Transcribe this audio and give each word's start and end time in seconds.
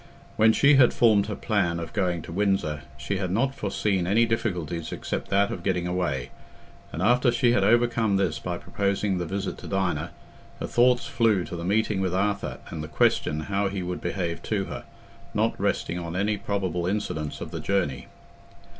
When 0.35 0.51
she 0.51 0.77
had 0.77 0.95
formed 0.95 1.27
her 1.27 1.35
plan 1.35 1.79
of 1.79 1.93
going 1.93 2.23
to 2.23 2.31
Windsor, 2.31 2.81
she 2.97 3.17
had 3.19 3.29
not 3.29 3.53
foreseen 3.53 4.07
any 4.07 4.25
difficulties 4.25 4.91
except 4.91 5.29
that 5.29 5.51
of 5.51 5.61
getting 5.61 5.85
away, 5.85 6.31
and 6.91 7.03
after 7.03 7.31
she 7.31 7.51
had 7.51 7.63
overcome 7.63 8.17
this 8.17 8.39
by 8.39 8.57
proposing 8.57 9.19
the 9.19 9.27
visit 9.27 9.59
to 9.59 9.67
Dinah, 9.67 10.09
her 10.59 10.65
thoughts 10.65 11.05
flew 11.05 11.43
to 11.43 11.55
the 11.55 11.63
meeting 11.63 12.01
with 12.01 12.15
Arthur 12.15 12.57
and 12.71 12.81
the 12.83 12.87
question 12.87 13.41
how 13.41 13.67
he 13.69 13.83
would 13.83 14.01
behave 14.01 14.41
to 14.41 14.65
her—not 14.65 15.53
resting 15.59 15.99
on 15.99 16.15
any 16.15 16.35
probable 16.35 16.87
incidents 16.87 17.39
of 17.39 17.51
the 17.51 17.59
journey. 17.59 18.07